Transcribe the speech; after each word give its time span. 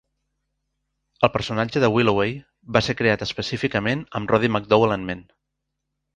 El 1.27 1.29
personatge 1.35 1.89
Willoway 1.97 2.33
va 2.79 2.83
ser 2.87 2.97
creat 3.03 3.27
específicament 3.27 4.03
amb 4.21 4.35
Roddy 4.35 4.53
McDowall 4.55 4.97
en 4.99 5.07
ment. 5.13 5.25